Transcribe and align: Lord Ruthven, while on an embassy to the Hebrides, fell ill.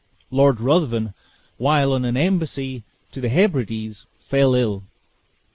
Lord 0.31 0.59
Ruthven, 0.59 1.13
while 1.59 1.93
on 1.93 2.05
an 2.05 2.17
embassy 2.17 2.83
to 3.11 3.21
the 3.21 3.29
Hebrides, 3.29 4.07
fell 4.19 4.55
ill. 4.55 4.81